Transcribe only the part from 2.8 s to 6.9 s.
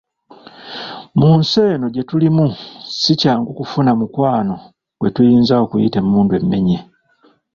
si kyangu kufuna mukwano gwe tuyinza okuyita, "emmundu emmenye"